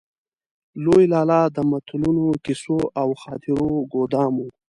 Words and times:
لوی 0.83 1.03
لالا 1.13 1.41
د 1.55 1.57
متلونو، 1.69 2.27
کيسو 2.45 2.77
او 3.01 3.09
خاطرو 3.21 3.69
ګودام 3.93 4.33
و. 4.43 4.45